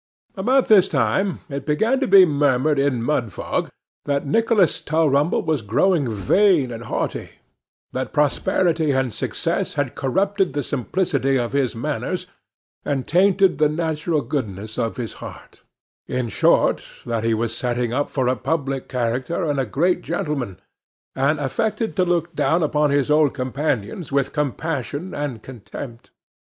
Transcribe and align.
About 0.35 0.67
this 0.67 0.87
time, 0.87 1.41
it 1.47 1.63
began 1.63 1.99
to 1.99 2.07
be 2.07 2.25
murmured 2.25 2.79
in 2.79 3.03
Mudfog 3.03 3.69
that 4.05 4.25
Nicholas 4.25 4.81
Tulrumble 4.81 5.43
was 5.43 5.61
growing 5.61 6.09
vain 6.09 6.71
and 6.71 6.85
haughty; 6.85 7.29
that 7.93 8.11
prosperity 8.11 8.89
and 8.93 9.13
success 9.13 9.75
had 9.75 9.93
corrupted 9.93 10.53
the 10.53 10.63
simplicity 10.63 11.37
of 11.37 11.53
his 11.53 11.75
manners, 11.75 12.25
and 12.83 13.05
tainted 13.05 13.59
the 13.59 13.69
natural 13.69 14.21
goodness 14.21 14.79
of 14.79 14.97
his 14.97 15.13
heart; 15.21 15.61
in 16.07 16.29
short, 16.29 16.83
that 17.05 17.23
he 17.23 17.35
was 17.35 17.55
setting 17.55 17.93
up 17.93 18.09
for 18.09 18.27
a 18.27 18.35
public 18.35 18.89
character, 18.89 19.45
and 19.47 19.59
a 19.59 19.67
great 19.67 20.01
gentleman, 20.01 20.59
and 21.15 21.39
affected 21.39 21.95
to 21.95 22.03
look 22.05 22.35
down 22.35 22.63
upon 22.63 22.89
his 22.89 23.11
old 23.11 23.35
companions 23.35 24.11
with 24.11 24.33
compassion 24.33 25.13
and 25.13 25.43
contempt. 25.43 26.09